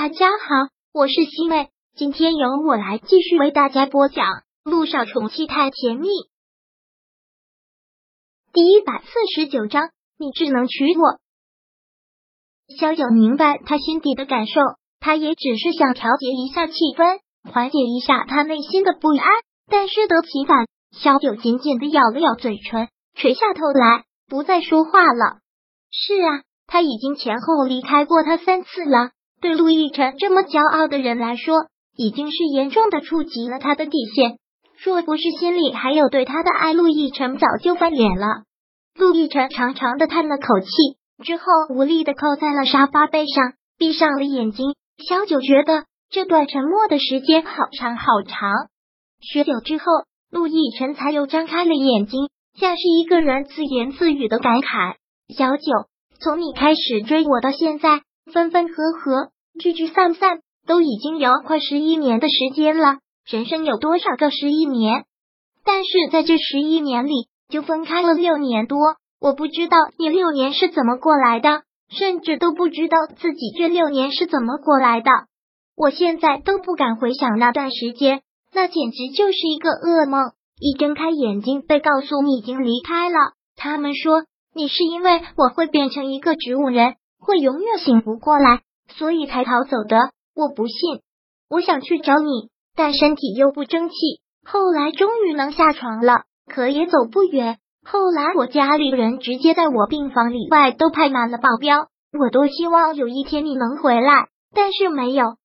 [0.00, 4.24] 大家好，我是西妹，今天由我来继续为大家播讲
[4.62, 6.06] 《路上宠妻太甜蜜》
[8.52, 9.90] 第一百四十九章。
[10.16, 11.18] 你只能娶我。
[12.78, 14.60] 萧九明白他心底的感受，
[15.00, 17.18] 他也只是想调节一下气氛，
[17.52, 19.28] 缓解一下他内心的不安。
[19.66, 25.40] 但适得其反，萧九紧紧的咬了咬嘴唇，垂下头来，不再说话了。
[25.90, 29.10] 是啊，他已经前后离开过他三次了。
[29.40, 31.66] 对陆亦辰这么骄傲的人来说，
[31.96, 34.38] 已经是严重的触及了他的底线。
[34.82, 38.26] 若不是心里还有对他的爱，陆亦辰早就翻脸了。
[38.96, 40.68] 陆亦辰长长的叹了口气，
[41.24, 44.74] 之后无力的靠在了沙发背上，闭上了眼睛。
[45.08, 48.52] 小九觉得这段沉默的时间好长好长。
[49.20, 49.84] 许久之后，
[50.30, 52.28] 陆亦辰才又张开了眼睛，
[52.58, 54.96] 像是一个人自言自语的感慨
[55.36, 55.64] ：“小九，
[56.20, 62.98] 从你开始追我到现在。”分分合合，聚聚散散，都已经有快十一年的时间了。
[63.26, 65.04] 人生有多少个十一年？
[65.64, 68.78] 但是在这十一年里，就分开了六年多。
[69.20, 75.10] 我不知道你六年是怎么过来的，甚至都不知道自己这六年是怎么过来的。
[75.76, 78.22] 我现在都不敢回想那段时间，
[78.52, 80.32] 那简直就是一个噩梦。
[80.60, 83.16] 一睁开眼睛，被告诉你已经离开了。
[83.56, 86.94] 他们说你是因为我会变成一个植物人。
[87.20, 89.96] 会永远醒不过来，所以才逃走的。
[90.34, 91.00] 我不信，
[91.50, 93.94] 我想去找你，但身体又不争气。
[94.44, 97.58] 后来终于能下床了，可也走不远。
[97.84, 101.88] 后来我家里人直接在我病房里外都派满了保镖。
[102.18, 105.36] 我多希望有一天你能回来，但是没有，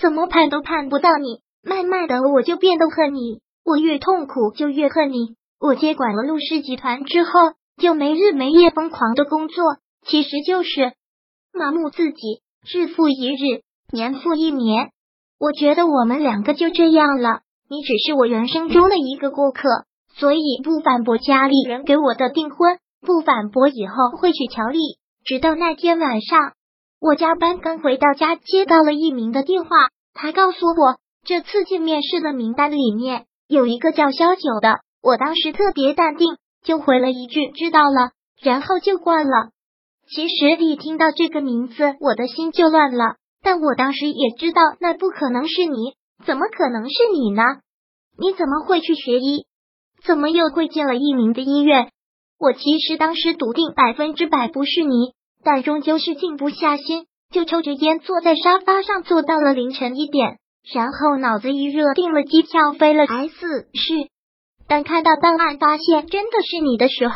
[0.00, 1.40] 怎么盼都盼不到你。
[1.62, 3.40] 慢慢的，我就变得恨你。
[3.64, 5.36] 我越痛苦就越恨你。
[5.60, 7.30] 我接管了陆氏集团之后，
[7.76, 9.62] 就没日没夜疯狂的工作，
[10.06, 10.94] 其实就是。
[11.52, 13.62] 麻木自己，日复一日，
[13.92, 14.90] 年复一年，
[15.38, 17.40] 我觉得我们两个就这样了。
[17.68, 19.68] 你只是我人生中的一个过客，
[20.14, 24.78] 所以不反驳家里人给我的订婚，不反驳以后会娶乔丽。
[25.24, 26.52] 直到那天晚上，
[27.00, 29.68] 我加班刚回到家，接到了一名的电话，
[30.14, 34.80] 他告诉我这次见面试的名单里面有一个叫萧九的。
[35.02, 38.12] 我当时特别淡定，就回了一句知道了，
[38.42, 39.50] 然后就挂了。
[40.14, 43.14] 其实一听到这个名字，我的心就乱了。
[43.42, 45.94] 但我当时也知道，那不可能是你，
[46.26, 47.42] 怎么可能是你呢？
[48.18, 49.46] 你怎么会去学医？
[50.04, 51.90] 怎么又会进了一名的医院？
[52.38, 55.12] 我其实当时笃定百分之百不是你，
[55.44, 60.38] 但终究是静不下心，就抽着烟坐在沙发上坐到了凌晨一点，
[60.74, 64.08] 然后脑子一热，订了机票飞了 S 市。
[64.66, 67.14] 当看到档案发现真的是你的时候，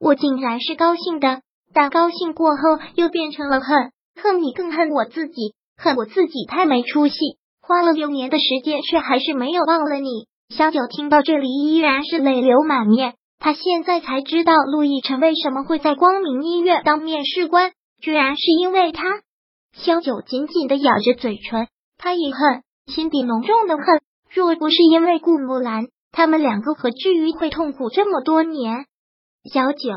[0.00, 1.42] 我竟然是高兴的。
[1.72, 7.14] 但高兴过后又变成了恨，恨你更恨我自己，恨我自己太没出息，
[7.60, 10.26] 花了六年的时间却还是没有忘了你。
[10.48, 19.04] 小九听到这里依然是泪流满面，他现在才知道陆亦辰为什么会在光明医院当面试官，居然是因为他。
[19.72, 23.84] 萧九紧紧的咬着嘴唇，他也恨，心底浓重的恨。
[24.28, 28.86] 若不是因为顾木兰，他们两个何至于会痛苦这么多年？
[29.52, 29.90] 小九。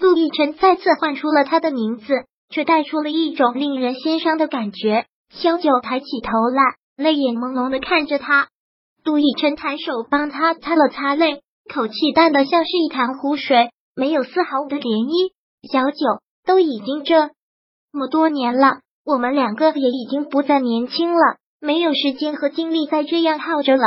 [0.00, 5.04] 陆亦辰再次唤出了他的名字，却带出了一种令人心伤的感觉。
[5.28, 6.62] 萧九抬起头来，
[6.96, 8.48] 泪眼朦胧的看着他。
[9.04, 15.32] 陆亦辰抬手帮他擦了擦泪，口气淡的像是一潭湖水，没有丝毫的涟漪。
[15.70, 17.28] 小九，都已经这
[17.92, 23.84] 么多年了，我们两个也已经不再年轻了，没有时间和精力再这样耗着了。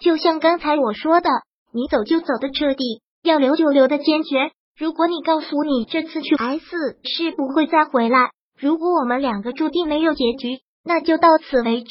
[0.00, 1.30] 就像刚才我说的，
[1.72, 4.50] 你走就走的彻底，要留就留的坚决。
[4.78, 6.64] 如果你告诉你这次去 S
[7.02, 11.88] 是不会再回来，如果我们两个注定没有结局，那就到此为止。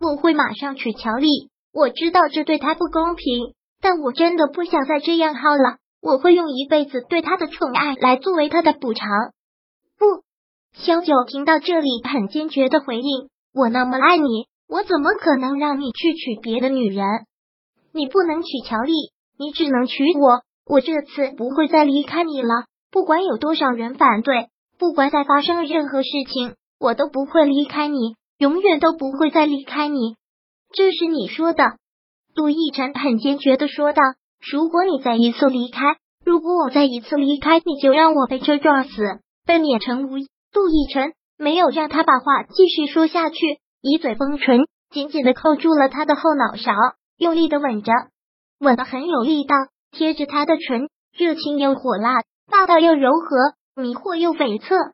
[0.00, 1.28] 我会马上娶乔丽，
[1.72, 5.76] 我知道这对他不公平，但我真的不想再这样耗了。
[6.00, 9.08] 我会用一辈子对他的宠爱来作为他的补偿。
[9.96, 10.24] 不，
[10.72, 17.06] 萧九听到这里很坚决的回应：我那么爱你，我怎么可能让你去娶别的女人？
[17.92, 18.92] 你不能娶乔丽，
[19.38, 20.42] 你只能娶我。
[20.64, 24.48] 我这次不会再离开你了，不管有多少人反对，
[24.78, 30.16] 不管再发生任何事情，我都不会离开你，永远都不会再离开你。
[30.72, 31.76] 这是你说的，
[32.34, 34.02] 陆亦辰很坚决的说道。
[34.50, 40.16] 如果你再一次离开，如果我再一次离开，你就让我被车撞死，被碾成无。
[40.16, 43.36] 陆亦辰没有让他把话继续说下去，
[43.80, 46.72] 一嘴封唇，紧紧的扣住了他的后脑勺，
[47.16, 47.92] 用力的吻着，
[48.58, 49.54] 吻的很有力道。
[49.92, 54.92] 贴着他的唇，热情又火辣，霸道又柔和，迷惑又悱恻。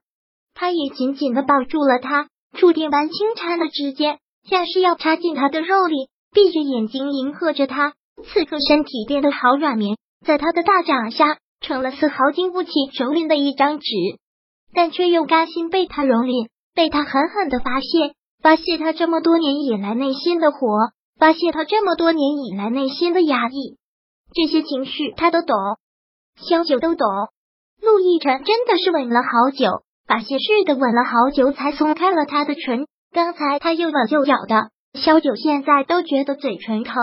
[0.54, 4.18] 他也紧紧的抱住了他，触电般轻颤的指尖，
[4.48, 6.08] 像是要插进他的肉里。
[6.30, 9.96] 闭着眼睛迎合着他，此刻身体变得好软绵，
[10.26, 13.86] 在他的大掌下成了丝毫经不起蹂躏的一张纸，
[14.74, 18.12] 但却又甘心被他蹂躏，被他狠狠的发泄，
[18.42, 20.58] 发泄他这么多年以来内心的火，
[21.18, 23.78] 发泄他这么多年以来内心的压抑。
[24.34, 25.56] 这些情绪他都懂，
[26.36, 27.06] 萧九都懂。
[27.80, 32.86] 陆亦辰真的是吻了好久，发泄似的吻了好久，才松开了他的唇。
[33.12, 34.70] 刚才他又吻又咬的。
[34.94, 36.94] 萧九现在都觉得嘴唇疼。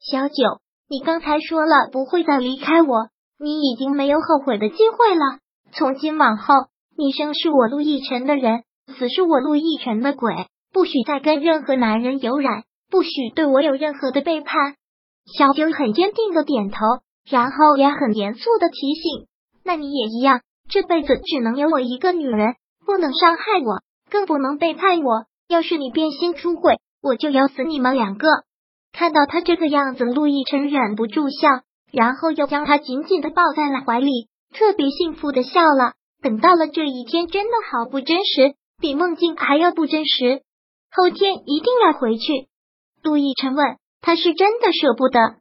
[0.00, 3.08] 萧九，你刚才说了不会再离开我，
[3.38, 5.38] 你已经没有后悔的机会了。
[5.72, 6.54] 从今往后，
[6.96, 8.64] 你生是我陆亦辰的人，
[8.98, 10.34] 死是我陆亦辰的鬼，
[10.72, 14.76] 不许再跟任何男人有染，不许对我有任何的背叛。
[15.26, 16.78] 小九很坚定的点头，
[17.28, 19.26] 然后也很严肃的提醒
[19.64, 22.54] ：“那你也一样，这辈子只能有我一个女人，
[22.86, 25.26] 不能伤害我，更不能背叛我。
[25.48, 28.26] 要是你变心出轨。”我就咬死你们两个！
[28.90, 31.50] 看到他这个样子，陆亦辰忍不住笑，
[31.92, 35.92] 然后又将他紧紧的抱在了怀里，特别幸福的笑了。
[36.22, 40.40] 等到了这一天，真的好不真实，比梦境还要不真实。
[40.90, 42.48] 后天一定要回去。
[43.02, 45.36] 陆亦辰问：“他是真的舍不得？”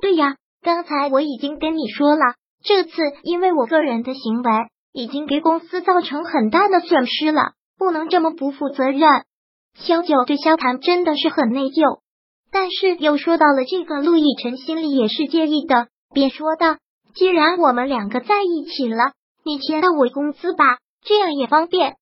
[0.00, 2.22] 对呀，刚才我已经跟你说了，
[2.64, 2.90] 这次
[3.22, 4.50] 因为我个人的行为，
[4.94, 9.02] 已经给公司造成很大的损失了，不能这么不负责任。
[9.74, 12.00] 萧九对萧谈真的是很内疚，
[12.50, 16.78] 但是又说到了这个，陆亦辰心里也是介意的，便说道
[17.14, 19.12] ：“既然我们两个在一起了，
[19.44, 21.96] 你签到我工资吧，这样也方便。”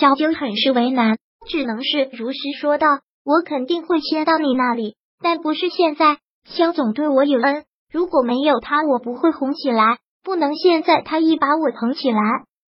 [0.00, 1.18] 萧九很是为难，
[1.48, 2.86] 只能是如实说道
[3.26, 6.18] ：“我肯定会签到你那里，但不是现在。
[6.44, 9.98] 肖总对我有恩，如果没有他，我不会红起来。
[10.24, 12.20] 不能现在他一把我捧起来，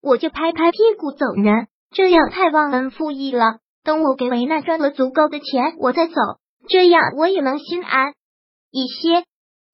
[0.03, 6.15] 我就拍拍屁股走人，这样太忘恩负义了。”等我给维娜赚了足够的钱，我再走，
[6.69, 8.15] 这样我也能心安
[8.71, 9.25] 一些。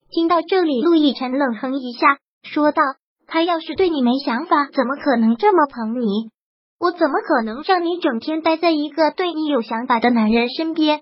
[0.09, 2.81] 听到这里，陆亦辰冷哼一下，说道
[3.27, 6.31] ：“他要是对你没想法，怎么可能这么捧你？
[6.79, 11.01] 我怎么可能让你整天待在一个对你有想法的男人身边？”